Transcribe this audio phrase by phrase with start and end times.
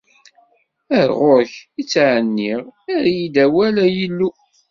[0.99, 2.61] Ar ɣur-k i ttɛenniɣ,
[2.93, 4.29] err-iyi-d awal, a Illu!